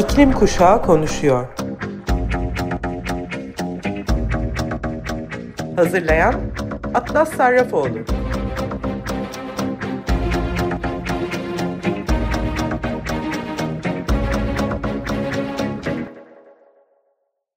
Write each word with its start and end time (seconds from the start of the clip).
İklim 0.00 0.32
Kuşağı 0.32 0.82
konuşuyor. 0.82 1.46
Hazırlayan 5.76 6.34
Atlas 6.94 7.36
Sarrafoğlu. 7.36 7.98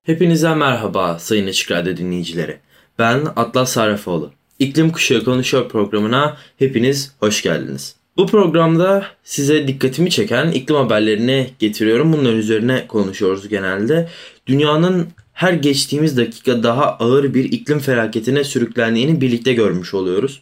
Hepinize 0.03 0.55
merhaba 0.55 1.19
sayın 1.19 1.47
Açık 1.47 1.71
Radyo 1.71 1.97
dinleyicileri. 1.97 2.59
Ben 2.99 3.25
Atlas 3.35 3.71
Sarrafoğlu. 3.71 4.31
İklim 4.59 4.91
Kuşağı 4.91 5.23
Konuşuyor 5.23 5.69
programına 5.69 6.37
hepiniz 6.59 7.15
hoş 7.19 7.41
geldiniz. 7.41 8.02
Bu 8.17 8.27
programda 8.27 9.05
size 9.23 9.67
dikkatimi 9.67 10.09
çeken 10.09 10.51
iklim 10.51 10.75
haberlerini 10.77 11.49
getiriyorum. 11.59 12.13
Bunların 12.13 12.37
üzerine 12.37 12.87
konuşuyoruz 12.87 13.47
genelde. 13.47 14.09
Dünyanın 14.47 15.07
her 15.33 15.53
geçtiğimiz 15.53 16.17
dakika 16.17 16.63
daha 16.63 16.85
ağır 16.85 17.33
bir 17.33 17.43
iklim 17.43 17.79
felaketine 17.79 18.43
sürüklendiğini 18.43 19.21
birlikte 19.21 19.53
görmüş 19.53 19.93
oluyoruz. 19.93 20.41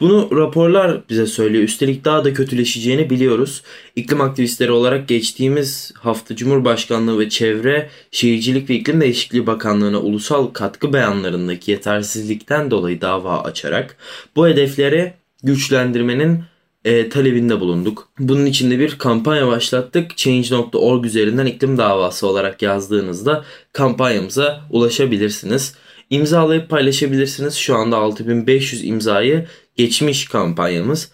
Bunu 0.00 0.28
raporlar 0.32 1.00
bize 1.08 1.26
söylüyor. 1.26 1.64
Üstelik 1.64 2.04
daha 2.04 2.24
da 2.24 2.32
kötüleşeceğini 2.32 3.10
biliyoruz. 3.10 3.62
İklim 3.96 4.20
aktivistleri 4.20 4.70
olarak 4.70 5.08
geçtiğimiz 5.08 5.92
hafta 5.98 6.36
Cumhurbaşkanlığı 6.36 7.18
ve 7.18 7.28
Çevre, 7.28 7.90
Şehircilik 8.10 8.70
ve 8.70 8.74
İklim 8.74 9.00
Değişikliği 9.00 9.46
Bakanlığı'na 9.46 9.98
ulusal 9.98 10.46
katkı 10.46 10.92
beyanlarındaki 10.92 11.70
yetersizlikten 11.70 12.70
dolayı 12.70 13.00
dava 13.00 13.42
açarak 13.42 13.96
bu 14.36 14.48
hedefleri 14.48 15.12
güçlendirmenin 15.42 16.42
e, 16.86 17.08
talebinde 17.08 17.60
bulunduk. 17.60 18.08
Bunun 18.18 18.46
için 18.46 18.70
de 18.70 18.78
bir 18.78 18.98
kampanya 18.98 19.46
başlattık. 19.46 20.16
Change.org 20.16 21.06
üzerinden 21.06 21.46
iklim 21.46 21.78
davası 21.78 22.26
olarak 22.26 22.62
yazdığınızda 22.62 23.44
kampanyamıza 23.72 24.60
ulaşabilirsiniz. 24.70 25.74
İmzalayıp 26.10 26.70
paylaşabilirsiniz. 26.70 27.54
Şu 27.54 27.76
anda 27.76 27.96
6500 27.96 28.84
imzayı 28.84 29.46
geçmiş 29.76 30.28
kampanyamız. 30.28 31.10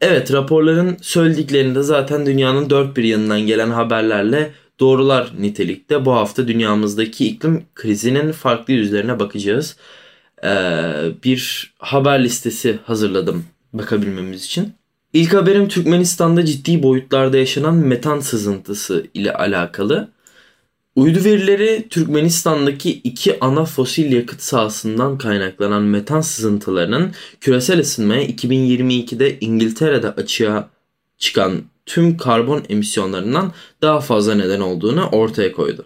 Evet 0.00 0.32
raporların 0.32 0.96
söylediklerinde 1.00 1.82
zaten 1.82 2.26
dünyanın 2.26 2.70
dört 2.70 2.96
bir 2.96 3.04
yanından 3.04 3.40
gelen 3.40 3.70
haberlerle 3.70 4.52
doğrular 4.80 5.32
nitelikte. 5.38 6.04
Bu 6.04 6.12
hafta 6.12 6.48
dünyamızdaki 6.48 7.26
iklim 7.26 7.64
krizinin 7.74 8.32
farklı 8.32 8.72
yüzlerine 8.72 9.20
bakacağız. 9.20 9.76
Ee, 10.44 10.48
bir 11.24 11.72
haber 11.78 12.24
listesi 12.24 12.78
hazırladım 12.86 13.44
bakabilmemiz 13.72 14.44
için. 14.44 14.74
İlk 15.14 15.34
haberim 15.34 15.68
Türkmenistan'da 15.68 16.44
ciddi 16.44 16.82
boyutlarda 16.82 17.36
yaşanan 17.36 17.74
metan 17.74 18.20
sızıntısı 18.20 19.06
ile 19.14 19.32
alakalı. 19.32 20.08
Uydu 20.96 21.24
verileri 21.24 21.86
Türkmenistan'daki 21.90 22.92
iki 22.92 23.40
ana 23.40 23.64
fosil 23.64 24.12
yakıt 24.12 24.40
sahasından 24.42 25.18
kaynaklanan 25.18 25.82
metan 25.82 26.20
sızıntılarının 26.20 27.12
küresel 27.40 27.80
ısınmaya 27.80 28.24
2022'de 28.26 29.38
İngiltere'de 29.40 30.10
açığa 30.10 30.68
çıkan 31.18 31.62
tüm 31.86 32.16
karbon 32.16 32.62
emisyonlarından 32.68 33.52
daha 33.82 34.00
fazla 34.00 34.34
neden 34.34 34.60
olduğunu 34.60 35.06
ortaya 35.12 35.52
koydu. 35.52 35.84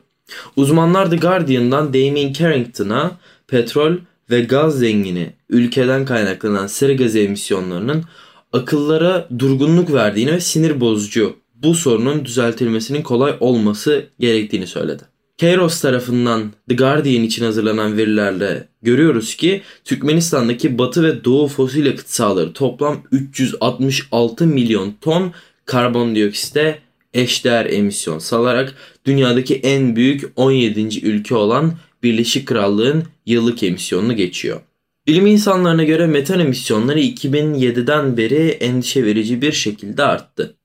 Uzmanlar 0.56 1.10
The 1.10 1.16
Guardian'dan 1.16 1.94
Damien 1.94 2.32
Carrington'a 2.32 3.10
petrol 3.48 3.96
ve 4.30 4.40
gaz 4.40 4.78
zengini 4.78 5.32
ülkeden 5.50 6.04
kaynaklanan 6.04 6.66
sera 6.66 6.92
gazı 6.92 7.18
emisyonlarının 7.18 8.04
akıllara 8.52 9.28
durgunluk 9.38 9.92
verdiğini 9.92 10.32
ve 10.32 10.40
sinir 10.40 10.80
bozucu 10.80 11.36
bu 11.54 11.74
sorunun 11.74 12.24
düzeltilmesinin 12.24 13.02
kolay 13.02 13.36
olması 13.40 14.06
gerektiğini 14.20 14.66
söyledi. 14.66 15.02
Kairos 15.40 15.80
tarafından 15.80 16.52
The 16.68 16.74
Guardian 16.74 17.22
için 17.22 17.44
hazırlanan 17.44 17.96
verilerle 17.96 18.68
görüyoruz 18.82 19.34
ki 19.34 19.62
Türkmenistan'daki 19.84 20.78
batı 20.78 21.02
ve 21.02 21.24
doğu 21.24 21.48
fosil 21.48 21.86
yakıt 21.86 22.08
sahaları 22.08 22.52
toplam 22.52 23.02
366 23.12 24.46
milyon 24.46 24.94
ton 25.00 25.32
karbondioksite 25.66 26.78
eşdeğer 27.14 27.66
emisyon 27.66 28.18
salarak 28.18 28.74
dünyadaki 29.04 29.54
en 29.54 29.96
büyük 29.96 30.32
17. 30.36 31.06
ülke 31.06 31.34
olan 31.34 31.74
Birleşik 32.02 32.48
Krallığın 32.48 33.04
yıllık 33.26 33.62
emisyonunu 33.62 34.16
geçiyor. 34.16 34.60
Bilim 35.08 35.26
insanlarına 35.26 35.84
göre 35.84 36.06
metan 36.06 36.40
emisyonları 36.40 37.00
2007'den 37.00 38.16
beri 38.16 38.48
endişe 38.48 39.04
verici 39.04 39.42
bir 39.42 39.52
şekilde 39.52 40.02
arttı. 40.02 40.56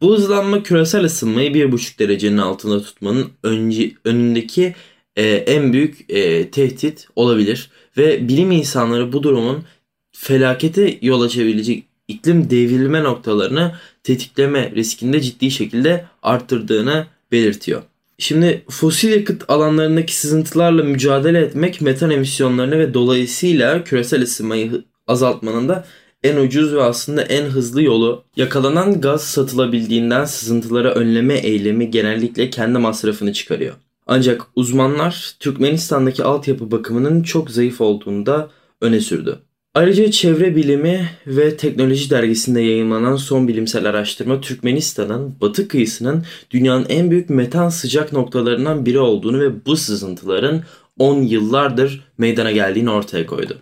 Bu 0.00 0.14
hızlanma 0.14 0.62
küresel 0.62 1.04
ısınmayı 1.04 1.50
1,5 1.50 1.98
derecenin 1.98 2.38
altında 2.38 2.82
tutmanın 2.82 3.30
önce, 3.42 3.92
önündeki 4.04 4.74
e, 5.16 5.22
en 5.26 5.72
büyük 5.72 6.10
e, 6.10 6.50
tehdit 6.50 7.08
olabilir. 7.16 7.70
Ve 7.96 8.28
bilim 8.28 8.50
insanları 8.50 9.12
bu 9.12 9.22
durumun 9.22 9.64
felakete 10.12 10.98
yol 11.02 11.22
açabilecek 11.22 11.84
iklim 12.08 12.50
devrilme 12.50 13.02
noktalarını 13.02 13.74
tetikleme 14.02 14.70
riskinde 14.70 15.20
ciddi 15.20 15.50
şekilde 15.50 16.04
arttırdığını 16.22 17.06
belirtiyor. 17.32 17.82
Şimdi 18.18 18.64
fosil 18.70 19.12
yakıt 19.12 19.50
alanlarındaki 19.50 20.16
sızıntılarla 20.16 20.82
mücadele 20.82 21.40
etmek 21.40 21.80
metan 21.80 22.10
emisyonlarını 22.10 22.78
ve 22.78 22.94
dolayısıyla 22.94 23.84
küresel 23.84 24.22
ısınmayı 24.22 24.84
azaltmanın 25.06 25.68
da 25.68 25.84
en 26.22 26.36
ucuz 26.36 26.74
ve 26.74 26.82
aslında 26.82 27.22
en 27.22 27.44
hızlı 27.44 27.82
yolu. 27.82 28.24
Yakalanan 28.36 29.00
gaz 29.00 29.24
satılabildiğinden 29.24 30.24
sızıntıları 30.24 30.90
önleme 30.90 31.34
eylemi 31.34 31.90
genellikle 31.90 32.50
kendi 32.50 32.78
masrafını 32.78 33.32
çıkarıyor. 33.32 33.74
Ancak 34.06 34.42
uzmanlar 34.56 35.36
Türkmenistan'daki 35.40 36.24
altyapı 36.24 36.70
bakımının 36.70 37.22
çok 37.22 37.50
zayıf 37.50 37.80
olduğunu 37.80 38.26
da 38.26 38.50
öne 38.80 39.00
sürdü. 39.00 39.38
Ayrıca 39.74 40.10
Çevre 40.10 40.56
Bilimi 40.56 41.10
ve 41.26 41.56
Teknoloji 41.56 42.10
dergisinde 42.10 42.60
yayınlanan 42.60 43.16
son 43.16 43.48
bilimsel 43.48 43.86
araştırma 43.86 44.40
Türkmenistan'ın 44.40 45.36
batı 45.40 45.68
kıyısının 45.68 46.24
dünyanın 46.50 46.86
en 46.88 47.10
büyük 47.10 47.30
metan 47.30 47.68
sıcak 47.68 48.12
noktalarından 48.12 48.86
biri 48.86 48.98
olduğunu 48.98 49.40
ve 49.40 49.66
bu 49.66 49.76
sızıntıların 49.76 50.62
10 50.98 51.22
yıllardır 51.22 52.04
meydana 52.18 52.50
geldiğini 52.50 52.90
ortaya 52.90 53.26
koydu. 53.26 53.58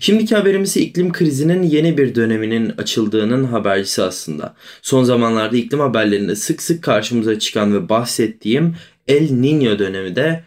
Şimdiki 0.00 0.36
haberimiz 0.36 0.76
iklim 0.76 1.12
krizinin 1.12 1.62
yeni 1.62 1.98
bir 1.98 2.14
döneminin 2.14 2.68
açıldığının 2.78 3.44
habercisi 3.44 4.02
aslında. 4.02 4.54
Son 4.82 5.04
zamanlarda 5.04 5.56
iklim 5.56 5.80
haberlerinde 5.80 6.36
sık 6.36 6.62
sık 6.62 6.84
karşımıza 6.84 7.38
çıkan 7.38 7.74
ve 7.74 7.88
bahsettiğim 7.88 8.76
El 9.08 9.28
Niño 9.30 9.78
dönemi 9.78 10.16
de 10.16 10.44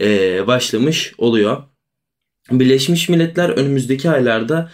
e, 0.00 0.46
başlamış 0.46 1.14
oluyor. 1.18 1.62
Birleşmiş 2.50 3.08
Milletler 3.08 3.48
önümüzdeki 3.48 4.10
aylarda 4.10 4.70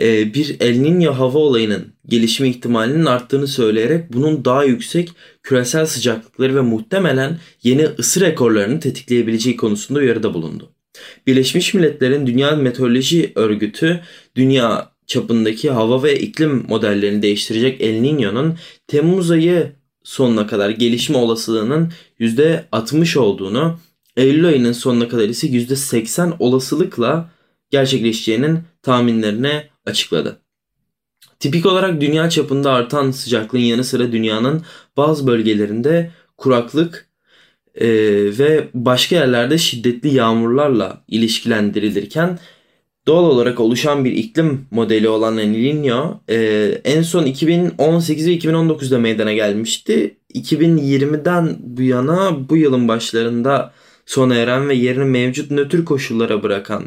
e, 0.00 0.34
bir 0.34 0.56
El 0.60 0.76
Niño 0.76 1.10
hava 1.10 1.38
olayının 1.38 1.92
gelişme 2.06 2.48
ihtimalinin 2.48 3.06
arttığını 3.06 3.46
söyleyerek 3.46 4.12
bunun 4.12 4.44
daha 4.44 4.64
yüksek 4.64 5.10
küresel 5.42 5.86
sıcaklıkları 5.86 6.56
ve 6.56 6.60
muhtemelen 6.60 7.38
yeni 7.62 7.86
ısı 7.98 8.20
rekorlarını 8.20 8.80
tetikleyebileceği 8.80 9.56
konusunda 9.56 10.00
uyarıda 10.00 10.34
bulundu. 10.34 10.70
Birleşmiş 11.26 11.74
Milletler'in 11.74 12.26
Dünya 12.26 12.56
Meteoroloji 12.56 13.32
Örgütü 13.34 14.00
dünya 14.36 14.90
çapındaki 15.06 15.70
hava 15.70 16.02
ve 16.02 16.20
iklim 16.20 16.66
modellerini 16.68 17.22
değiştirecek 17.22 17.80
El 17.80 17.94
Niño'nun 17.94 18.54
Temmuz 18.86 19.30
ayı 19.30 19.72
sonuna 20.02 20.46
kadar 20.46 20.70
gelişme 20.70 21.16
olasılığının 21.16 21.92
%60 22.20 23.18
olduğunu 23.18 23.78
Eylül 24.16 24.46
ayının 24.46 24.72
sonuna 24.72 25.08
kadar 25.08 25.28
ise 25.28 25.46
%80 25.46 26.36
olasılıkla 26.38 27.30
gerçekleşeceğinin 27.70 28.58
tahminlerini 28.82 29.62
açıkladı. 29.86 30.40
Tipik 31.40 31.66
olarak 31.66 32.00
dünya 32.00 32.30
çapında 32.30 32.72
artan 32.72 33.10
sıcaklığın 33.10 33.58
yanı 33.58 33.84
sıra 33.84 34.12
dünyanın 34.12 34.62
bazı 34.96 35.26
bölgelerinde 35.26 36.10
kuraklık 36.36 37.08
e, 37.74 37.88
ve 38.38 38.68
başka 38.74 39.16
yerlerde 39.16 39.58
şiddetli 39.58 40.14
yağmurlarla 40.14 41.04
ilişkilendirilirken 41.08 42.38
doğal 43.06 43.24
olarak 43.24 43.60
oluşan 43.60 44.04
bir 44.04 44.12
iklim 44.12 44.66
modeli 44.70 45.08
olan 45.08 45.38
El 45.38 45.48
Niño 45.48 46.18
e, 46.28 46.36
en 46.84 47.02
son 47.02 47.26
2018 47.26 48.26
ve 48.26 48.36
2019'da 48.36 48.98
meydana 48.98 49.32
gelmişti. 49.32 50.16
2020'den 50.34 51.56
bu 51.60 51.82
yana 51.82 52.48
bu 52.48 52.56
yılın 52.56 52.88
başlarında 52.88 53.72
sona 54.06 54.34
eren 54.34 54.68
ve 54.68 54.74
yerini 54.74 55.04
mevcut 55.04 55.50
nötr 55.50 55.84
koşullara 55.84 56.42
bırakan 56.42 56.84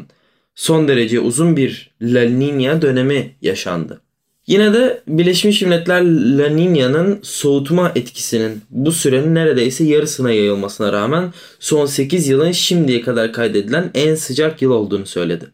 son 0.54 0.88
derece 0.88 1.20
uzun 1.20 1.56
bir 1.56 1.90
La 2.02 2.24
Niña 2.24 2.82
dönemi 2.82 3.36
yaşandı. 3.42 4.00
Yine 4.48 4.72
de 4.72 5.02
Birleşmiş 5.08 5.62
Milletler 5.62 6.02
La 6.38 6.46
Niña'nın 6.46 7.18
soğutma 7.22 7.92
etkisinin 7.94 8.62
bu 8.70 8.92
sürenin 8.92 9.34
neredeyse 9.34 9.84
yarısına 9.84 10.30
yayılmasına 10.32 10.92
rağmen 10.92 11.32
son 11.60 11.86
8 11.86 12.28
yılın 12.28 12.52
şimdiye 12.52 13.00
kadar 13.00 13.32
kaydedilen 13.32 13.90
en 13.94 14.14
sıcak 14.14 14.62
yıl 14.62 14.70
olduğunu 14.70 15.06
söyledi. 15.06 15.44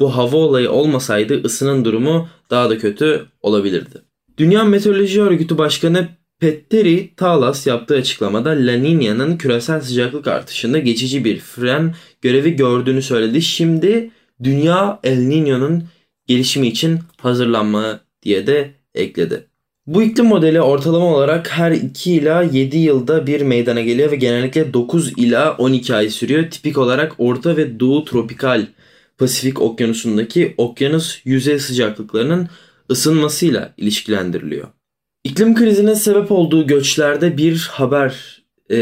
Bu 0.00 0.16
hava 0.16 0.36
olayı 0.36 0.70
olmasaydı 0.70 1.44
ısının 1.44 1.84
durumu 1.84 2.28
daha 2.50 2.70
da 2.70 2.78
kötü 2.78 3.26
olabilirdi. 3.42 4.02
Dünya 4.38 4.64
Meteoroloji 4.64 5.22
Örgütü 5.22 5.58
Başkanı 5.58 6.08
Petteri 6.40 7.10
Talas 7.16 7.66
yaptığı 7.66 7.94
açıklamada 7.94 8.50
La 8.50 8.72
Niña'nın 8.72 9.38
küresel 9.38 9.80
sıcaklık 9.80 10.26
artışında 10.26 10.78
geçici 10.78 11.24
bir 11.24 11.38
fren 11.38 11.94
görevi 12.22 12.56
gördüğünü 12.56 13.02
söyledi. 13.02 13.42
Şimdi 13.42 14.10
dünya 14.42 15.00
El 15.04 15.18
Niño'nun 15.18 15.82
gelişimi 16.26 16.66
için 16.66 16.98
hazırlanma 17.16 18.00
diye 18.22 18.46
de 18.46 18.70
ekledi. 18.94 19.46
Bu 19.86 20.02
iklim 20.02 20.26
modeli 20.26 20.60
ortalama 20.60 21.14
olarak 21.14 21.50
her 21.50 21.72
2 21.72 22.12
ila 22.12 22.42
7 22.42 22.78
yılda 22.78 23.26
bir 23.26 23.40
meydana 23.40 23.80
geliyor 23.80 24.10
ve 24.10 24.16
genellikle 24.16 24.72
9 24.72 25.12
ila 25.18 25.56
12 25.56 25.94
ay 25.94 26.10
sürüyor. 26.10 26.50
Tipik 26.50 26.78
olarak 26.78 27.14
Orta 27.18 27.56
ve 27.56 27.80
Doğu 27.80 28.04
Tropikal 28.04 28.66
Pasifik 29.18 29.60
Okyanusu'ndaki 29.60 30.54
okyanus 30.56 31.20
yüzey 31.24 31.58
sıcaklıklarının 31.58 32.48
ısınmasıyla 32.90 33.74
ilişkilendiriliyor. 33.76 34.77
İklim 35.24 35.54
krizine 35.54 35.94
sebep 35.94 36.32
olduğu 36.32 36.66
göçlerde 36.66 37.36
bir 37.36 37.68
haber 37.72 38.42
e, 38.70 38.78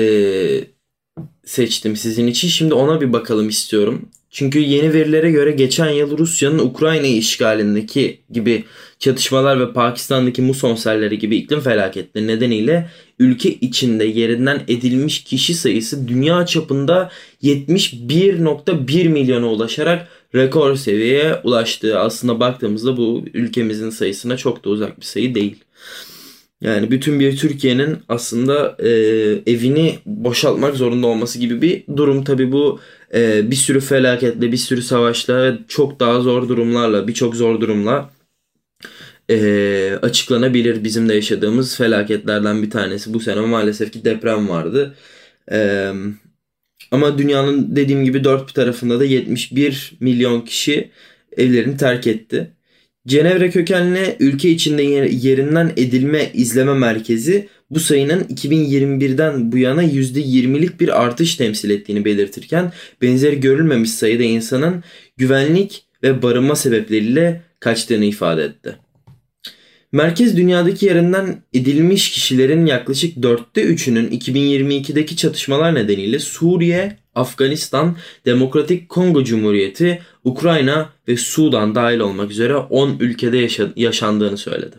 seçtim 1.44 1.96
sizin 1.96 2.26
için. 2.26 2.48
Şimdi 2.48 2.74
ona 2.74 3.00
bir 3.00 3.12
bakalım 3.12 3.48
istiyorum. 3.48 4.08
Çünkü 4.30 4.58
yeni 4.58 4.92
verilere 4.92 5.30
göre 5.30 5.50
geçen 5.50 5.90
yıl 5.90 6.18
Rusya'nın 6.18 6.58
Ukrayna 6.58 7.06
işgalindeki 7.06 8.20
gibi 8.30 8.64
çatışmalar 8.98 9.60
ve 9.60 9.72
Pakistan'daki 9.72 10.42
muson 10.42 10.74
selleri 10.74 11.18
gibi 11.18 11.36
iklim 11.36 11.60
felaketleri 11.60 12.26
nedeniyle 12.26 12.90
ülke 13.18 13.50
içinde 13.50 14.04
yerinden 14.04 14.62
edilmiş 14.68 15.24
kişi 15.24 15.54
sayısı 15.54 16.08
dünya 16.08 16.46
çapında 16.46 17.10
71.1 17.42 19.08
milyona 19.08 19.46
ulaşarak 19.46 20.08
rekor 20.34 20.76
seviyeye 20.76 21.34
ulaştı. 21.44 21.98
Aslında 21.98 22.40
baktığımızda 22.40 22.96
bu 22.96 23.24
ülkemizin 23.34 23.90
sayısına 23.90 24.36
çok 24.36 24.64
da 24.64 24.70
uzak 24.70 25.00
bir 25.00 25.04
sayı 25.04 25.34
değil. 25.34 25.65
Yani 26.66 26.90
bütün 26.90 27.20
bir 27.20 27.36
Türkiye'nin 27.36 27.98
aslında 28.08 28.76
e, 28.78 28.88
evini 29.46 29.98
boşaltmak 30.06 30.76
zorunda 30.76 31.06
olması 31.06 31.38
gibi 31.38 31.62
bir 31.62 31.96
durum. 31.96 32.24
Tabi 32.24 32.52
bu 32.52 32.80
e, 33.14 33.50
bir 33.50 33.56
sürü 33.56 33.80
felaketle, 33.80 34.52
bir 34.52 34.56
sürü 34.56 34.82
savaşla 34.82 35.42
ve 35.44 35.58
çok 35.68 36.00
daha 36.00 36.20
zor 36.20 36.48
durumlarla, 36.48 37.08
birçok 37.08 37.36
zor 37.36 37.60
durumla 37.60 38.10
e, 39.30 39.98
açıklanabilir. 40.02 40.84
Bizim 40.84 41.08
de 41.08 41.14
yaşadığımız 41.14 41.76
felaketlerden 41.76 42.62
bir 42.62 42.70
tanesi. 42.70 43.14
Bu 43.14 43.20
sene 43.20 43.40
maalesef 43.40 43.92
ki 43.92 44.04
deprem 44.04 44.48
vardı. 44.48 44.94
E, 45.52 45.92
ama 46.90 47.18
dünyanın 47.18 47.76
dediğim 47.76 48.04
gibi 48.04 48.24
dört 48.24 48.48
bir 48.48 48.52
tarafında 48.54 49.00
da 49.00 49.04
71 49.04 49.92
milyon 50.00 50.40
kişi 50.40 50.90
evlerini 51.36 51.76
terk 51.76 52.06
etti. 52.06 52.55
Cenevre 53.06 53.50
kökenli 53.50 54.16
ülke 54.20 54.50
içinde 54.50 54.82
yerinden 54.82 55.72
edilme 55.76 56.30
izleme 56.34 56.74
merkezi 56.74 57.48
bu 57.70 57.80
sayının 57.80 58.20
2021'den 58.20 59.52
bu 59.52 59.58
yana 59.58 59.84
%20'lik 59.84 60.80
bir 60.80 61.02
artış 61.02 61.34
temsil 61.34 61.70
ettiğini 61.70 62.04
belirtirken 62.04 62.72
benzeri 63.02 63.40
görülmemiş 63.40 63.90
sayıda 63.90 64.22
insanın 64.22 64.84
güvenlik 65.16 65.84
ve 66.02 66.22
barınma 66.22 66.56
sebepleriyle 66.56 67.42
kaçtığını 67.60 68.04
ifade 68.04 68.44
etti. 68.44 68.76
Merkez 69.92 70.36
dünyadaki 70.36 70.86
yerinden 70.86 71.42
edilmiş 71.54 72.10
kişilerin 72.10 72.66
yaklaşık 72.66 73.22
dörtte 73.22 73.62
üçünün 73.62 74.08
2022'deki 74.08 75.16
çatışmalar 75.16 75.74
nedeniyle 75.74 76.18
Suriye, 76.18 76.96
Afganistan, 77.14 77.96
Demokratik 78.26 78.88
Kongo 78.88 79.24
Cumhuriyeti, 79.24 80.02
Ukrayna 80.26 80.92
ve 81.08 81.16
Sudan 81.16 81.74
dahil 81.74 81.98
olmak 81.98 82.30
üzere 82.30 82.56
10 82.56 82.96
ülkede 83.00 83.48
yaşandığını 83.76 84.38
söyledi. 84.38 84.76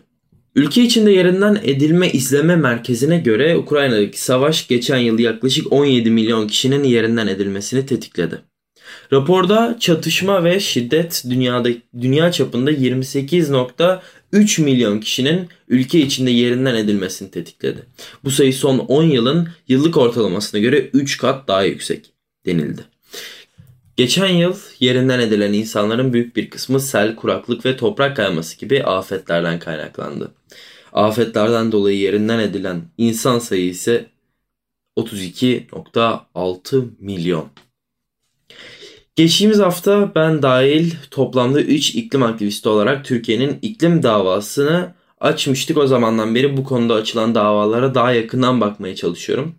Ülke 0.54 0.82
içinde 0.82 1.10
yerinden 1.10 1.60
edilme 1.64 2.10
izleme 2.10 2.56
merkezine 2.56 3.18
göre 3.18 3.56
Ukrayna'daki 3.56 4.22
savaş 4.22 4.68
geçen 4.68 4.98
yıl 4.98 5.18
yaklaşık 5.18 5.72
17 5.72 6.10
milyon 6.10 6.48
kişinin 6.48 6.84
yerinden 6.84 7.26
edilmesini 7.26 7.86
tetikledi. 7.86 8.38
Raporda 9.12 9.76
çatışma 9.80 10.44
ve 10.44 10.60
şiddet 10.60 11.24
dünyada 11.30 11.68
dünya 12.00 12.32
çapında 12.32 12.72
28.3 12.72 14.62
milyon 14.62 15.00
kişinin 15.00 15.48
ülke 15.68 16.00
içinde 16.00 16.30
yerinden 16.30 16.74
edilmesini 16.74 17.30
tetikledi. 17.30 17.82
Bu 18.24 18.30
sayı 18.30 18.54
son 18.54 18.78
10 18.78 19.02
yılın 19.02 19.48
yıllık 19.68 19.96
ortalamasına 19.96 20.60
göre 20.60 20.90
3 20.92 21.18
kat 21.18 21.48
daha 21.48 21.62
yüksek 21.62 22.12
denildi. 22.46 22.82
Geçen 23.98 24.28
yıl 24.28 24.56
yerinden 24.80 25.20
edilen 25.20 25.52
insanların 25.52 26.12
büyük 26.12 26.36
bir 26.36 26.50
kısmı 26.50 26.80
sel, 26.80 27.16
kuraklık 27.16 27.66
ve 27.66 27.76
toprak 27.76 28.16
kayması 28.16 28.58
gibi 28.58 28.84
afetlerden 28.84 29.58
kaynaklandı. 29.58 30.34
Afetlerden 30.92 31.72
dolayı 31.72 31.98
yerinden 31.98 32.38
edilen 32.38 32.82
insan 32.98 33.38
sayısı 33.38 34.06
32.6 34.98 36.84
milyon. 37.00 37.48
Geçtiğimiz 39.16 39.58
hafta 39.58 40.14
ben 40.14 40.42
dahil 40.42 40.92
toplamda 41.10 41.60
3 41.60 41.94
iklim 41.94 42.22
aktivisti 42.22 42.68
olarak 42.68 43.04
Türkiye'nin 43.04 43.58
iklim 43.62 44.02
davasını 44.02 44.94
açmıştık. 45.20 45.78
O 45.78 45.86
zamandan 45.86 46.34
beri 46.34 46.56
bu 46.56 46.64
konuda 46.64 46.94
açılan 46.94 47.34
davalara 47.34 47.94
daha 47.94 48.12
yakından 48.12 48.60
bakmaya 48.60 48.94
çalışıyorum. 48.94 49.54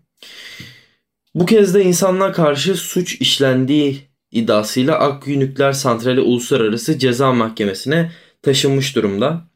Bu 1.36 1.46
kez 1.46 1.74
de 1.74 1.84
insanlığa 1.84 2.32
karşı 2.32 2.76
suç 2.76 3.22
işlendiği 3.22 4.09
iddiasıyla 4.32 5.00
Akkuyu 5.00 5.40
Nükleer 5.40 5.72
Santrali 5.72 6.22
Uluslararası 6.22 7.00
Ceza 7.00 7.34
Mahkemesi'ne 7.34 8.12
taşınmış 8.42 8.96
durumda. 8.96 9.50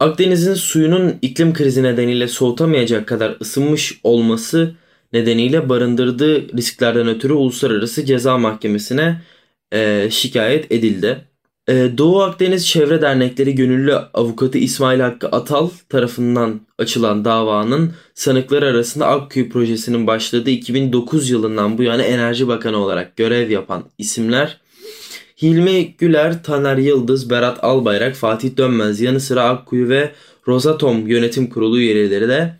Akdeniz'in 0.00 0.54
suyunun 0.54 1.18
iklim 1.22 1.54
krizi 1.54 1.82
nedeniyle 1.82 2.28
soğutamayacak 2.28 3.08
kadar 3.08 3.36
ısınmış 3.40 4.00
olması 4.02 4.74
nedeniyle 5.12 5.68
barındırdığı 5.68 6.56
risklerden 6.56 7.08
ötürü 7.08 7.32
Uluslararası 7.32 8.04
Ceza 8.04 8.38
Mahkemesi'ne 8.38 9.22
e, 9.72 10.08
şikayet 10.10 10.72
edildi. 10.72 11.31
E, 11.68 11.98
Doğu 11.98 12.22
Akdeniz 12.22 12.68
Çevre 12.68 13.02
Dernekleri 13.02 13.54
Gönüllü 13.54 13.94
Avukatı 13.94 14.58
İsmail 14.58 15.00
Hakkı 15.00 15.28
Atal 15.28 15.70
tarafından 15.88 16.60
açılan 16.78 17.24
davanın 17.24 17.92
sanıkları 18.14 18.66
arasında 18.66 19.06
Akkuyu 19.06 19.48
projesinin 19.48 20.06
başladığı 20.06 20.50
2009 20.50 21.30
yılından 21.30 21.78
bu 21.78 21.82
yana 21.82 22.02
Enerji 22.02 22.48
Bakanı 22.48 22.76
olarak 22.76 23.16
görev 23.16 23.50
yapan 23.50 23.84
isimler 23.98 24.60
Hilmi 25.42 25.96
Güler, 25.96 26.42
Taner 26.42 26.76
Yıldız, 26.76 27.30
Berat 27.30 27.64
Albayrak, 27.64 28.16
Fatih 28.16 28.56
Dönmez 28.56 29.00
yanı 29.00 29.20
sıra 29.20 29.44
Akkuyu 29.44 29.88
ve 29.88 30.12
Rosatom 30.48 31.06
Yönetim 31.08 31.50
Kurulu 31.50 31.78
üyeleri 31.78 32.28
de 32.28 32.58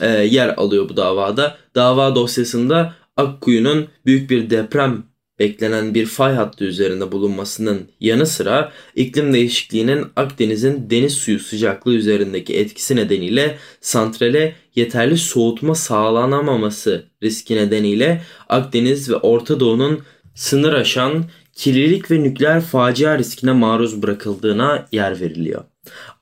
e, 0.00 0.08
yer 0.08 0.54
alıyor 0.56 0.88
bu 0.88 0.96
davada. 0.96 1.58
Dava 1.74 2.14
dosyasında 2.14 2.94
Akkuyu'nun 3.16 3.86
büyük 4.06 4.30
bir 4.30 4.50
deprem 4.50 5.02
beklenen 5.38 5.94
bir 5.94 6.06
fay 6.06 6.34
hattı 6.34 6.64
üzerinde 6.64 7.12
bulunmasının 7.12 7.88
yanı 8.00 8.26
sıra 8.26 8.72
iklim 8.96 9.32
değişikliğinin 9.32 10.06
Akdeniz'in 10.16 10.90
deniz 10.90 11.12
suyu 11.12 11.38
sıcaklığı 11.38 11.94
üzerindeki 11.94 12.56
etkisi 12.56 12.96
nedeniyle 12.96 13.58
santrale 13.80 14.54
yeterli 14.74 15.18
soğutma 15.18 15.74
sağlanamaması 15.74 17.04
riski 17.22 17.56
nedeniyle 17.56 18.22
Akdeniz 18.48 19.10
ve 19.10 19.16
Orta 19.16 19.60
Doğu'nun 19.60 20.02
sınır 20.34 20.72
aşan 20.72 21.24
kirlilik 21.54 22.10
ve 22.10 22.22
nükleer 22.22 22.60
facia 22.60 23.18
riskine 23.18 23.52
maruz 23.52 24.02
bırakıldığına 24.02 24.88
yer 24.92 25.20
veriliyor. 25.20 25.64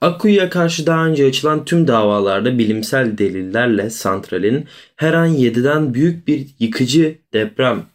Akkuyu'ya 0.00 0.50
karşı 0.50 0.86
daha 0.86 1.06
önce 1.06 1.26
açılan 1.26 1.64
tüm 1.64 1.88
davalarda 1.88 2.58
bilimsel 2.58 3.18
delillerle 3.18 3.90
santralin 3.90 4.66
her 4.96 5.12
an 5.12 5.28
7'den 5.28 5.94
büyük 5.94 6.28
bir 6.28 6.46
yıkıcı 6.58 7.18
deprem 7.32 7.91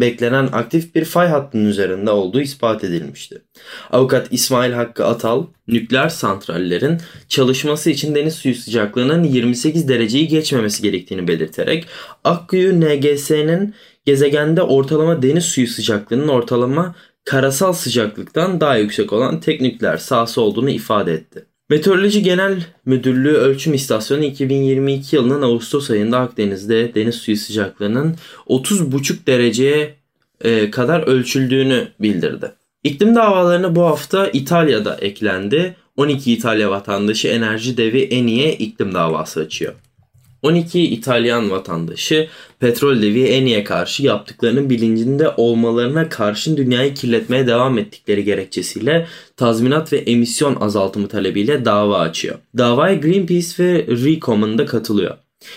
beklenen 0.00 0.48
aktif 0.52 0.94
bir 0.94 1.04
fay 1.04 1.28
hattının 1.28 1.66
üzerinde 1.66 2.10
olduğu 2.10 2.40
ispat 2.40 2.84
edilmişti. 2.84 3.42
Avukat 3.90 4.28
İsmail 4.30 4.72
Hakkı 4.72 5.06
Atal, 5.06 5.46
nükleer 5.68 6.08
santrallerin 6.08 6.98
çalışması 7.28 7.90
için 7.90 8.14
deniz 8.14 8.34
suyu 8.34 8.54
sıcaklığının 8.54 9.24
28 9.24 9.88
dereceyi 9.88 10.28
geçmemesi 10.28 10.82
gerektiğini 10.82 11.28
belirterek 11.28 11.86
Akkuyu 12.24 12.80
NGS'nin 12.80 13.74
gezegende 14.04 14.62
ortalama 14.62 15.22
deniz 15.22 15.44
suyu 15.44 15.66
sıcaklığının 15.66 16.28
ortalama 16.28 16.94
karasal 17.24 17.72
sıcaklıktan 17.72 18.60
daha 18.60 18.76
yüksek 18.76 19.12
olan 19.12 19.40
tek 19.40 19.60
nükleer 19.60 19.96
sahası 19.96 20.40
olduğunu 20.40 20.70
ifade 20.70 21.12
etti. 21.12 21.46
Meteoroloji 21.68 22.22
Genel 22.22 22.64
Müdürlüğü 22.86 23.32
Ölçüm 23.36 23.74
İstasyonu 23.74 24.24
2022 24.24 25.16
yılının 25.16 25.42
Ağustos 25.42 25.90
ayında 25.90 26.18
Akdeniz'de 26.18 26.94
deniz 26.94 27.14
suyu 27.14 27.36
sıcaklığının 27.36 28.16
30,5 28.46 29.26
dereceye 29.26 29.94
e, 30.40 30.70
kadar 30.70 31.00
ölçüldüğünü 31.00 31.88
bildirdi. 32.00 32.52
İklim 32.84 33.14
davalarına 33.14 33.76
bu 33.76 33.82
hafta 33.82 34.26
İtalya'da 34.26 34.96
eklendi. 34.96 35.76
12 35.96 36.32
İtalya 36.32 36.70
vatandaşı 36.70 37.28
enerji 37.28 37.76
devi 37.76 38.02
Eni'ye 38.02 38.52
iklim 38.52 38.94
davası 38.94 39.40
açıyor. 39.40 39.74
12 40.44 40.80
İtalyan 40.80 41.50
vatandaşı 41.50 42.28
petrol 42.60 43.02
devi 43.02 43.22
Eni'ye 43.22 43.64
karşı 43.64 44.02
yaptıklarının 44.02 44.70
bilincinde 44.70 45.28
olmalarına 45.36 46.08
karşın 46.08 46.56
dünyayı 46.56 46.94
kirletmeye 46.94 47.46
devam 47.46 47.78
ettikleri 47.78 48.24
gerekçesiyle 48.24 49.06
tazminat 49.36 49.92
ve 49.92 49.96
emisyon 49.96 50.56
azaltımı 50.60 51.08
talebiyle 51.08 51.64
dava 51.64 51.98
açıyor. 51.98 52.38
Davaya 52.58 52.94
Greenpeace 52.94 53.64
ve 53.64 53.86
Recom'un 53.86 54.58
da 54.58 54.66
katılıyor. 54.66 55.16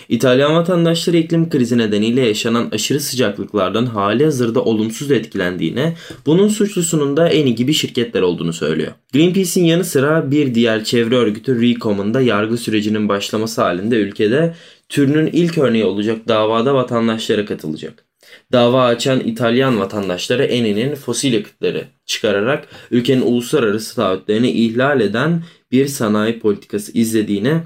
İtalyan 0.09 0.55
vatandaşları 0.55 1.17
iklim 1.17 1.49
krizi 1.49 1.77
nedeniyle 1.77 2.21
yaşanan 2.21 2.69
aşırı 2.71 2.99
sıcaklıklardan 2.99 3.85
hali 3.85 4.23
hazırda 4.23 4.63
olumsuz 4.63 5.11
etkilendiğine, 5.11 5.95
bunun 6.25 6.47
suçlusunun 6.47 7.17
da 7.17 7.29
Eni 7.29 7.55
gibi 7.55 7.73
şirketler 7.73 8.21
olduğunu 8.21 8.53
söylüyor. 8.53 8.91
Greenpeace'in 9.13 9.65
yanı 9.65 9.83
sıra 9.83 10.31
bir 10.31 10.55
diğer 10.55 10.83
çevre 10.83 11.15
örgütü 11.15 11.61
Recom'un 11.61 12.13
da 12.13 12.21
yargı 12.21 12.57
sürecinin 12.57 13.09
başlaması 13.09 13.61
halinde 13.61 13.95
ülkede 13.95 14.53
türünün 14.89 15.27
ilk 15.27 15.57
örneği 15.57 15.85
olacak 15.85 16.27
davada 16.27 16.73
vatandaşlara 16.75 17.45
katılacak. 17.45 18.05
Dava 18.51 18.85
açan 18.85 19.19
İtalyan 19.19 19.79
vatandaşları 19.79 20.43
Eni'nin 20.43 20.95
fosil 20.95 21.33
yakıtları 21.33 21.85
çıkararak 22.05 22.67
ülkenin 22.91 23.21
uluslararası 23.21 23.95
taahhütlerini 23.95 24.51
ihlal 24.51 25.01
eden 25.01 25.43
bir 25.71 25.87
sanayi 25.87 26.39
politikası 26.39 26.91
izlediğine 26.97 27.63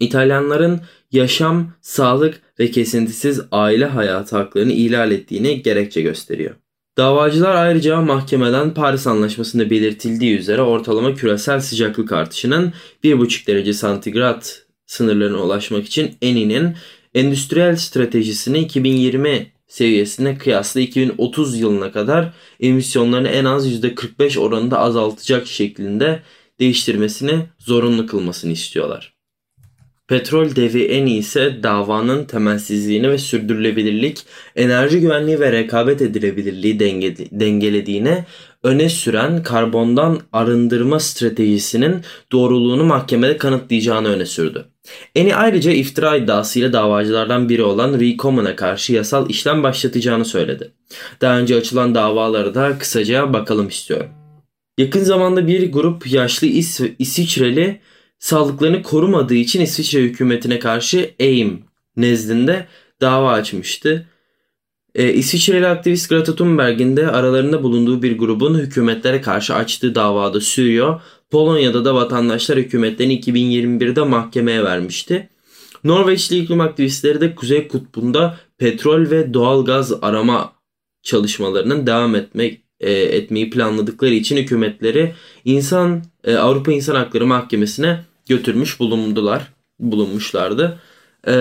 İtalyanların 0.00 0.80
yaşam, 1.12 1.72
sağlık 1.80 2.40
ve 2.58 2.70
kesintisiz 2.70 3.40
aile 3.52 3.86
hayatı 3.86 4.36
haklarını 4.36 4.72
ihlal 4.72 5.10
ettiğini 5.10 5.62
gerekçe 5.62 6.00
gösteriyor. 6.00 6.54
Davacılar 6.96 7.54
ayrıca 7.54 8.00
mahkemeden 8.00 8.74
Paris 8.74 9.06
Anlaşması'nda 9.06 9.70
belirtildiği 9.70 10.38
üzere 10.38 10.62
ortalama 10.62 11.14
küresel 11.14 11.60
sıcaklık 11.60 12.12
artışının 12.12 12.72
1,5 13.04 13.46
derece 13.46 13.72
santigrat 13.72 14.66
sınırlarına 14.92 15.42
ulaşmak 15.42 15.86
için 15.86 16.16
Eni'nin 16.22 16.76
endüstriyel 17.14 17.76
stratejisini 17.76 18.58
2020 18.58 19.52
seviyesine 19.66 20.38
kıyasla 20.38 20.80
2030 20.80 21.60
yılına 21.60 21.92
kadar 21.92 22.32
emisyonlarını 22.60 23.28
en 23.28 23.44
az 23.44 23.72
%45 23.72 24.38
oranında 24.38 24.78
azaltacak 24.78 25.46
şeklinde 25.46 26.22
değiştirmesini 26.60 27.46
zorunlu 27.58 28.06
kılmasını 28.06 28.52
istiyorlar. 28.52 29.14
Petrol 30.08 30.56
devi 30.56 30.84
en 30.84 31.06
ise 31.06 31.62
davanın 31.62 32.24
temelsizliğini 32.24 33.10
ve 33.10 33.18
sürdürülebilirlik, 33.18 34.24
enerji 34.56 35.00
güvenliği 35.00 35.40
ve 35.40 35.52
rekabet 35.52 36.02
edilebilirliği 36.02 36.80
denge, 36.80 37.16
dengelediğine 37.16 38.24
öne 38.62 38.88
süren 38.88 39.42
karbondan 39.42 40.20
arındırma 40.32 41.00
stratejisinin 41.00 41.96
doğruluğunu 42.32 42.84
mahkemede 42.84 43.36
kanıtlayacağını 43.36 44.08
öne 44.08 44.26
sürdü. 44.26 44.71
Eni 45.14 45.36
ayrıca 45.36 45.70
iftira 45.70 46.16
iddiasıyla 46.16 46.72
davacılardan 46.72 47.48
biri 47.48 47.62
olan 47.62 48.00
Recoman'a 48.00 48.56
karşı 48.56 48.92
yasal 48.92 49.30
işlem 49.30 49.62
başlatacağını 49.62 50.24
söyledi. 50.24 50.72
Daha 51.20 51.38
önce 51.38 51.56
açılan 51.56 51.94
davaları 51.94 52.54
da 52.54 52.78
kısaca 52.78 53.32
bakalım 53.32 53.68
istiyorum. 53.68 54.10
Yakın 54.78 55.04
zamanda 55.04 55.46
bir 55.46 55.72
grup 55.72 56.12
yaşlı 56.12 56.46
İs 56.46 56.80
İsviçreli 56.98 57.80
sağlıklarını 58.18 58.82
korumadığı 58.82 59.34
için 59.34 59.60
İsviçre 59.60 60.00
hükümetine 60.00 60.58
karşı 60.58 61.10
AIM 61.20 61.64
nezdinde 61.96 62.66
dava 63.00 63.32
açmıştı. 63.32 64.06
E, 64.94 65.12
İsviçreli 65.12 65.66
aktivist 65.66 66.08
Greta 66.08 66.36
Thunberg'in 66.36 66.96
de 66.96 67.08
aralarında 67.08 67.62
bulunduğu 67.62 68.02
bir 68.02 68.18
grubun 68.18 68.58
hükümetlere 68.58 69.20
karşı 69.20 69.54
açtığı 69.54 69.94
davada 69.94 70.40
sürüyor. 70.40 71.00
Polonya'da 71.32 71.84
da 71.84 71.94
vatandaşlar 71.94 72.58
hükümetlerini 72.58 73.20
2021'de 73.20 74.02
mahkemeye 74.02 74.64
vermişti. 74.64 75.28
Norveçli 75.84 76.38
iklim 76.38 76.60
aktivistleri 76.60 77.20
de 77.20 77.34
Kuzey 77.34 77.68
Kutbu'nda 77.68 78.38
petrol 78.58 79.10
ve 79.10 79.34
doğal 79.34 79.64
gaz 79.64 79.92
arama 80.02 80.52
çalışmalarının 81.02 81.86
devam 81.86 82.14
etmek 82.14 82.60
e, 82.80 82.92
etmeyi 82.92 83.50
planladıkları 83.50 84.14
için 84.14 84.36
hükümetleri 84.36 85.14
insan 85.44 86.02
e, 86.24 86.34
Avrupa 86.34 86.72
İnsan 86.72 86.94
Hakları 86.94 87.26
Mahkemesi'ne 87.26 88.04
götürmüş 88.28 88.80
bulundular, 88.80 89.52
bulunmuşlardı. 89.80 90.80
Ee, 91.28 91.32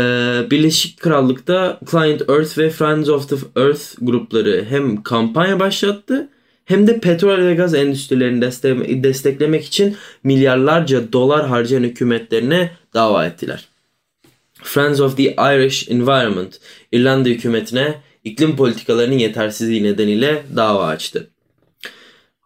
Birleşik 0.51 0.99
Krallık'ta 0.99 1.79
Client 1.91 2.29
Earth 2.29 2.57
ve 2.57 2.69
Friends 2.69 3.09
of 3.09 3.29
the 3.29 3.61
Earth 3.61 3.81
grupları 4.01 4.65
hem 4.69 5.03
kampanya 5.03 5.59
başlattı 5.59 6.29
hem 6.65 6.87
de 6.87 6.99
petrol 6.99 7.37
ve 7.37 7.55
gaz 7.55 7.73
endüstrilerini 7.73 8.41
destek 8.41 9.03
desteklemek 9.03 9.65
için 9.65 9.95
milyarlarca 10.23 11.13
dolar 11.13 11.47
harcayan 11.47 11.83
hükümetlerine 11.83 12.71
dava 12.93 13.25
ettiler. 13.25 13.67
Friends 14.63 14.99
of 14.99 15.17
the 15.17 15.23
Irish 15.23 15.91
Environment 15.91 16.59
İrlanda 16.91 17.29
hükümetine 17.29 17.95
iklim 18.23 18.55
politikalarının 18.55 19.17
yetersizliği 19.17 19.83
nedeniyle 19.83 20.43
dava 20.55 20.87
açtı. 20.87 21.27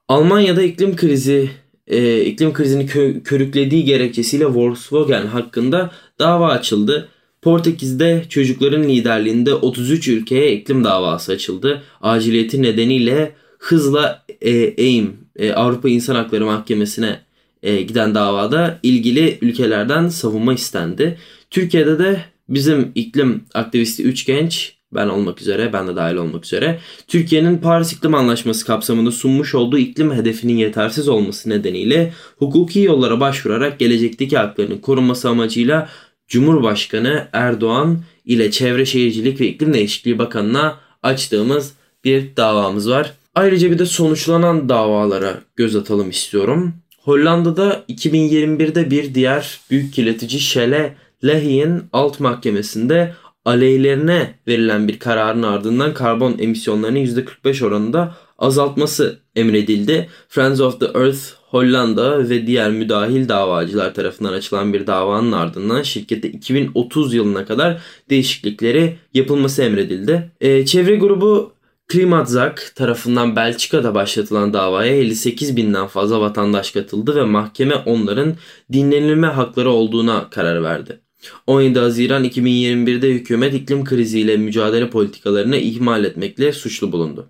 Almanya'da 0.07 0.62
iklim 0.62 0.95
krizi 0.95 1.50
e, 1.88 2.22
iklim 2.22 2.53
krizini 2.53 2.86
kö- 2.86 3.24
körüklediği 3.24 3.86
gerekçesiyle 3.86 4.45
Volkswagen 4.45 5.25
hakkında 5.25 5.91
dava 6.19 6.48
açıldı. 6.48 7.10
Portekiz'de 7.41 8.25
çocukların 8.29 8.84
liderliğinde 8.84 9.53
33 9.53 10.07
ülkeye 10.07 10.51
iklim 10.51 10.84
davası 10.84 11.31
açıldı. 11.31 11.84
Aciliyeti 12.01 12.62
nedeniyle 12.62 13.31
hızla 13.65 14.25
e, 14.41 14.84
AIM 14.84 15.17
e, 15.36 15.53
Avrupa 15.53 15.89
İnsan 15.89 16.15
Hakları 16.15 16.45
Mahkemesi'ne 16.45 17.19
e, 17.63 17.81
giden 17.81 18.15
davada 18.15 18.79
ilgili 18.84 19.38
ülkelerden 19.41 20.10
savunma 20.10 20.53
istendi. 20.53 21.17
Türkiye'de 21.50 22.00
de 22.00 22.25
bizim 22.50 22.91
iklim 22.95 23.43
aktivisti 23.53 24.03
3 24.03 24.25
genç 24.25 24.75
ben 24.93 25.07
olmak 25.07 25.41
üzere, 25.41 25.74
ben 25.74 25.88
de 25.88 25.95
dahil 25.95 26.15
olmak 26.15 26.45
üzere 26.45 26.79
Türkiye'nin 27.07 27.57
Paris 27.57 27.93
İklim 27.93 28.15
Anlaşması 28.15 28.65
kapsamında 28.65 29.12
sunmuş 29.12 29.55
olduğu 29.55 29.77
iklim 29.77 30.13
hedefinin 30.13 30.57
yetersiz 30.57 31.07
olması 31.07 31.50
nedeniyle 31.50 32.13
hukuki 32.38 32.79
yollara 32.79 33.19
başvurarak 33.19 33.79
gelecekteki 33.79 34.38
haklarının 34.38 34.77
korunması 34.77 35.29
amacıyla 35.29 35.89
Cumhurbaşkanı 36.27 37.27
Erdoğan 37.34 38.00
ile 38.25 38.51
Çevre 38.51 38.86
Şehircilik 38.86 39.41
ve 39.41 39.48
İklim 39.48 39.74
Değişikliği 39.74 40.19
Bakanı'na 40.19 40.79
açtığımız 41.03 41.74
bir 42.03 42.36
davamız 42.38 42.89
var. 42.89 43.13
Ayrıca 43.36 43.72
bir 43.72 43.80
de 43.80 43.86
sonuçlanan 43.86 44.70
davalara 44.70 45.42
göz 45.56 45.75
atalım 45.75 46.10
istiyorum. 46.10 46.74
Hollanda'da 47.01 47.84
2021'de 47.89 48.92
bir 48.92 49.15
diğer 49.15 49.60
büyük 49.72 49.94
kirletici 49.94 50.39
Shell'e 50.39 50.96
Lehi'nin 51.24 51.84
alt 51.94 52.20
mahkemesinde 52.20 53.13
aleyhlerine 53.46 54.34
verilen 54.48 54.88
bir 54.88 55.00
kararın 55.00 55.44
ardından 55.44 55.94
karbon 55.94 56.36
emisyonlarını 56.39 57.00
%45 57.00 57.65
oranında 57.65 58.15
azaltması 58.39 59.20
emredildi. 59.36 60.10
Friends 60.30 60.60
of 60.60 60.80
the 60.80 60.86
Earth 60.86 61.20
Hollanda 61.42 62.30
ve 62.30 62.48
diğer 62.48 62.72
müdahil 62.72 63.30
davacılar 63.30 63.94
tarafından 63.94 64.34
açılan 64.34 64.74
bir 64.74 64.88
davanın 64.88 65.32
ardından 65.32 65.84
şirkette 65.84 66.30
2030 66.30 67.13
yılına 67.13 67.46
kadar 67.46 67.82
değişiklikleri 68.10 68.98
yapılması 69.13 69.63
emredildi. 69.63 70.32
Ee, 70.42 70.65
çevre 70.65 70.96
grubu 70.96 71.54
Klimatzak 71.88 72.72
tarafından 72.75 73.36
Belçika'da 73.36 73.96
başlatılan 73.96 74.54
davaya 74.54 74.96
58 74.96 75.56
binden 75.58 75.88
fazla 75.88 76.22
vatandaş 76.22 76.72
katıldı 76.72 77.15
ve 77.15 77.24
mahkeme 77.24 77.75
onların 77.75 78.36
dinlenilme 78.74 79.27
hakları 79.27 79.70
olduğuna 79.70 80.30
karar 80.30 80.63
verdi. 80.63 81.00
17 81.48 81.80
Haziran 81.80 82.25
2021'de 82.25 83.10
hükümet 83.10 83.54
iklim 83.54 83.86
kriziyle 83.86 84.38
mücadele 84.38 84.89
politikalarını 84.89 85.58
ihmal 85.58 86.04
etmekle 86.04 86.54
suçlu 86.54 86.92
bulundu. 86.92 87.30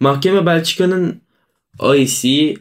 Mahkeme 0.00 0.46
Belçika'nın 0.46 1.20
AIC'yi 1.78 2.58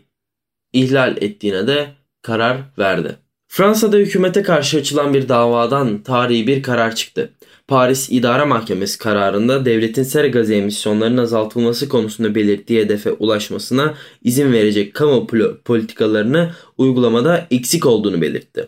ihlal 0.74 1.18
ettiğine 1.18 1.68
de 1.68 1.88
karar 2.22 2.58
verdi. 2.78 3.16
Fransa'da 3.48 3.98
hükümete 3.98 4.44
karşı 4.44 4.78
açılan 4.78 5.14
bir 5.14 5.30
davadan 5.30 6.04
tarihi 6.04 6.48
bir 6.48 6.64
karar 6.64 6.96
çıktı. 6.96 7.34
Paris 7.70 8.10
İdare 8.10 8.46
Mahkemesi 8.46 9.00
kararında 9.00 9.66
devletin 9.66 10.04
sera 10.04 10.28
gazı 10.28 10.54
emisyonlarının 10.54 11.22
azaltılması 11.22 11.90
konusunda 11.90 12.36
belirttiği 12.36 12.82
hedefe 12.82 13.12
ulaşmasına 13.12 13.94
izin 14.24 14.54
verecek 14.54 14.94
kamu 14.94 15.28
politikalarını 15.66 16.52
uygulamada 16.78 17.48
eksik 17.52 17.86
olduğunu 17.86 18.22
belirtti. 18.22 18.68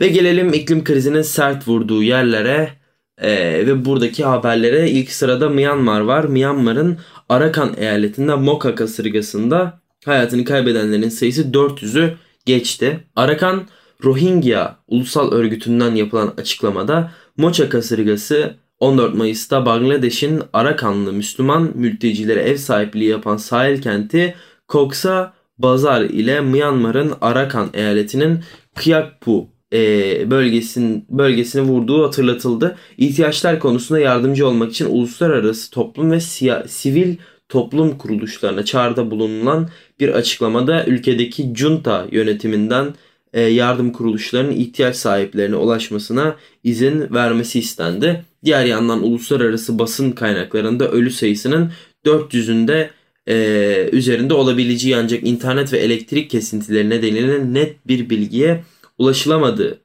Ve 0.00 0.08
gelelim 0.08 0.54
iklim 0.54 0.84
krizinin 0.84 1.22
sert 1.22 1.68
vurduğu 1.68 2.02
yerlere 2.02 2.70
e, 3.18 3.30
ve 3.66 3.84
buradaki 3.84 4.24
haberlere 4.24 4.90
ilk 4.90 5.12
sırada 5.12 5.48
Myanmar 5.48 6.00
var. 6.00 6.24
Myanmar'ın 6.24 6.98
Arakan 7.28 7.74
eyaletinde 7.78 8.34
Moka 8.34 8.74
kasırgasında 8.74 9.80
hayatını 10.04 10.44
kaybedenlerin 10.44 11.08
sayısı 11.08 11.42
400'ü 11.42 12.12
geçti. 12.44 13.00
Arakan 13.16 13.66
Rohingya 14.04 14.76
Ulusal 14.88 15.32
Örgütü'nden 15.32 15.94
yapılan 15.94 16.34
açıklamada 16.38 17.10
Mocha 17.36 17.68
kasırgası 17.68 18.54
14 18.80 19.14
Mayıs'ta 19.14 19.66
Bangladeş'in 19.66 20.42
Arakanlı 20.52 21.12
Müslüman 21.12 21.72
mültecilere 21.74 22.40
ev 22.40 22.56
sahipliği 22.56 23.08
yapan 23.08 23.36
sahil 23.36 23.82
kenti 23.82 24.34
Koksa 24.68 25.34
Bazar 25.58 26.02
ile 26.02 26.40
Myanmar'ın 26.40 27.12
Arakan 27.20 27.70
eyaletinin 27.74 28.40
Kyakpu 28.80 29.48
e, 29.72 30.30
bölgesin, 30.30 31.06
bölgesine 31.10 31.62
vurduğu 31.62 32.04
hatırlatıldı. 32.06 32.76
İhtiyaçlar 32.98 33.60
konusunda 33.60 34.00
yardımcı 34.00 34.46
olmak 34.46 34.70
için 34.72 34.86
uluslararası 34.86 35.70
toplum 35.70 36.10
ve 36.10 36.20
siya, 36.20 36.64
sivil 36.68 37.16
toplum 37.48 37.98
kuruluşlarına 37.98 38.64
çağrıda 38.64 39.10
bulunulan 39.10 39.68
bir 40.00 40.08
açıklamada 40.08 40.86
ülkedeki 40.86 41.52
junta 41.54 42.06
yönetiminden 42.10 42.94
yardım 43.40 43.92
kuruluşlarının 43.92 44.52
ihtiyaç 44.52 44.96
sahiplerine 44.96 45.56
ulaşmasına 45.56 46.36
izin 46.64 47.14
vermesi 47.14 47.58
istendi. 47.58 48.24
Diğer 48.44 48.64
yandan 48.64 49.02
uluslararası 49.02 49.78
basın 49.78 50.12
kaynaklarında 50.12 50.90
ölü 50.90 51.10
sayısının 51.10 51.72
400'ünde 52.04 52.90
e, 53.28 53.88
üzerinde 53.92 54.34
olabileceği 54.34 54.96
ancak 54.96 55.26
internet 55.26 55.72
ve 55.72 55.78
elektrik 55.78 56.30
kesintileri 56.30 56.90
nedeniyle 56.90 57.54
net 57.54 57.86
bir 57.86 58.10
bilgiye 58.10 58.64
ulaşılamadığı 58.98 59.78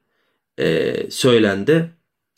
e, 0.59 0.95
söylendi. 1.09 1.89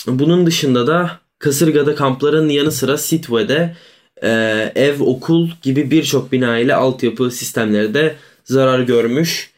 Bunun 0.07 0.45
dışında 0.45 0.87
da 0.87 1.19
kasırgada 1.39 1.95
kampların 1.95 2.49
yanı 2.49 2.71
sıra 2.71 2.97
Sitwe'de 2.97 3.75
e, 4.23 4.29
ev, 4.75 5.01
okul 5.01 5.49
gibi 5.61 5.91
birçok 5.91 6.31
bina 6.31 6.59
ile 6.59 6.75
altyapı 6.75 7.31
sistemleri 7.31 7.93
de 7.93 8.15
zarar 8.43 8.79
görmüş. 8.79 9.52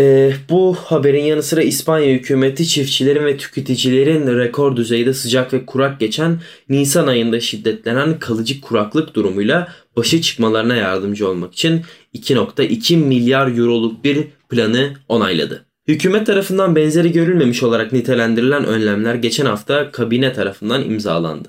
E, 0.00 0.32
bu 0.50 0.74
haberin 0.74 1.24
yanı 1.24 1.42
sıra 1.42 1.62
İspanya 1.62 2.14
hükümeti 2.14 2.66
çiftçilerin 2.68 3.24
ve 3.24 3.36
tüketicilerin 3.36 4.38
rekor 4.38 4.76
düzeyde 4.76 5.14
sıcak 5.14 5.52
ve 5.52 5.66
kurak 5.66 6.00
geçen 6.00 6.38
Nisan 6.68 7.06
ayında 7.06 7.40
şiddetlenen 7.40 8.18
kalıcı 8.18 8.60
kuraklık 8.60 9.14
durumuyla 9.14 9.68
başa 9.96 10.20
çıkmalarına 10.20 10.76
yardımcı 10.76 11.28
olmak 11.28 11.52
için 11.52 11.82
2.2 12.14 12.96
milyar 12.96 13.58
euroluk 13.58 14.04
bir 14.04 14.26
planı 14.48 14.92
onayladı. 15.08 15.64
Hükümet 15.88 16.26
tarafından 16.26 16.76
benzeri 16.76 17.12
görülmemiş 17.12 17.62
olarak 17.62 17.92
nitelendirilen 17.92 18.64
önlemler 18.64 19.14
geçen 19.14 19.46
hafta 19.46 19.90
kabine 19.90 20.32
tarafından 20.32 20.84
imzalandı. 20.84 21.48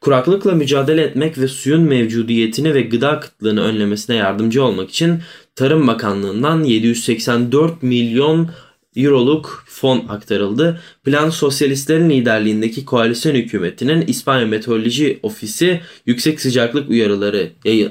Kuraklıkla 0.00 0.52
mücadele 0.52 1.02
etmek 1.02 1.38
ve 1.38 1.48
suyun 1.48 1.80
mevcudiyetini 1.80 2.74
ve 2.74 2.82
gıda 2.82 3.20
kıtlığını 3.20 3.62
önlemesine 3.62 4.16
yardımcı 4.16 4.64
olmak 4.64 4.90
için 4.90 5.20
Tarım 5.56 5.86
Bakanlığı'ndan 5.86 6.64
784 6.64 7.82
milyon 7.82 8.50
euroluk 8.96 9.64
fon 9.66 10.04
aktarıldı. 10.08 10.80
Plan 11.04 11.30
sosyalistlerin 11.30 12.10
liderliğindeki 12.10 12.84
koalisyon 12.84 13.34
hükümetinin 13.34 14.06
İspanya 14.06 14.46
Meteoroloji 14.46 15.18
Ofisi 15.22 15.80
yüksek 16.06 16.40
sıcaklık 16.40 16.90
uyarıları 16.90 17.50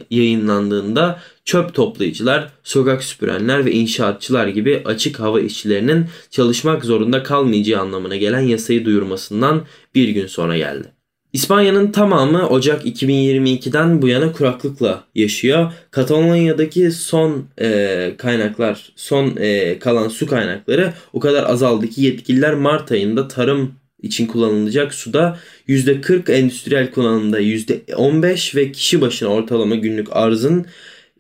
yayınlandığında 0.10 1.20
çöp 1.46 1.74
toplayıcılar, 1.74 2.52
sokak 2.64 3.04
süpürenler 3.04 3.66
ve 3.66 3.72
inşaatçılar 3.72 4.48
gibi 4.48 4.82
açık 4.86 5.20
hava 5.20 5.42
işçilerinin 5.42 6.06
çalışmak 6.32 6.86
zorunda 6.86 7.24
kalmayacağı 7.24 7.82
anlamına 7.82 8.16
gelen 8.16 8.42
yasayı 8.42 8.86
duyurmasından 8.86 9.62
bir 9.96 10.10
gün 10.10 10.28
sonra 10.28 10.58
geldi. 10.58 11.03
İspanya'nın 11.34 11.92
tamamı 11.92 12.50
Ocak 12.50 12.86
2022'den 12.86 14.02
bu 14.02 14.08
yana 14.08 14.32
kuraklıkla 14.32 15.04
yaşıyor. 15.16 15.74
Katalonya'daki 15.92 16.92
son 16.92 17.48
e, 17.62 18.14
kaynaklar, 18.18 18.94
son 18.96 19.36
e, 19.40 19.80
kalan 19.80 20.08
su 20.08 20.28
kaynakları 20.28 20.94
o 21.14 21.20
kadar 21.20 21.44
azaldı 21.50 21.88
ki 21.88 22.02
yetkililer 22.02 22.54
Mart 22.54 22.92
ayında 22.92 23.28
tarım 23.28 23.76
için 24.02 24.28
kullanılacak 24.28 24.94
suda 24.94 25.40
%40 25.68 26.32
endüstriyel 26.32 26.92
kullanımda 26.92 27.42
%15 27.42 28.56
ve 28.56 28.72
kişi 28.72 29.02
başına 29.02 29.30
ortalama 29.30 29.76
günlük 29.76 30.08
arzın 30.12 30.66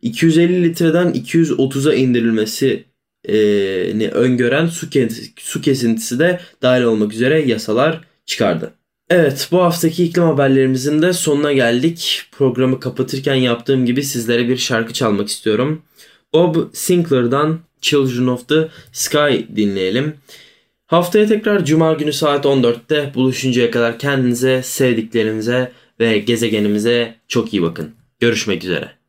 250 0.01 0.63
litreden 0.63 1.08
230'a 1.08 1.93
indirilmesi 1.93 2.84
ni 3.98 4.10
öngören 4.10 4.67
su 5.38 5.62
kesintisi 5.62 6.20
de 6.20 6.39
dahil 6.62 6.84
olmak 6.84 7.13
üzere 7.13 7.41
yasalar 7.41 8.01
çıkardı. 8.25 8.74
Evet 9.10 9.48
bu 9.51 9.62
haftaki 9.62 10.03
iklim 10.03 10.24
haberlerimizin 10.24 11.01
de 11.01 11.13
sonuna 11.13 11.53
geldik. 11.53 12.22
Programı 12.31 12.79
kapatırken 12.79 13.36
yaptığım 13.36 13.86
gibi 13.86 14.03
sizlere 14.03 14.50
bir 14.50 14.57
şarkı 14.57 14.93
çalmak 14.93 15.27
istiyorum. 15.27 15.81
Bob 16.33 16.55
Sinclair'dan 16.74 17.60
Children 17.81 18.27
of 18.27 18.48
the 18.48 18.67
Sky 18.91 19.55
dinleyelim. 19.55 20.15
Haftaya 20.87 21.27
tekrar 21.27 21.66
Cuma 21.66 21.94
günü 21.94 22.13
saat 22.13 22.46
14'te 22.46 23.11
buluşuncaya 23.16 23.72
kadar 23.72 24.00
kendinize, 24.00 24.63
sevdiklerinize 24.63 25.72
ve 26.00 26.18
gezegenimize 26.18 27.16
çok 27.27 27.53
iyi 27.53 27.61
bakın. 27.61 27.92
Görüşmek 28.20 28.63
üzere. 28.63 29.02